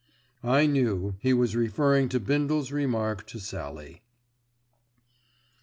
I 0.43 0.65
knew 0.65 1.13
he 1.19 1.31
was 1.31 1.55
referring 1.55 2.09
to 2.09 2.19
Bindle's 2.19 2.71
remark 2.71 3.27
to 3.27 3.39
Sallie. 3.39 4.01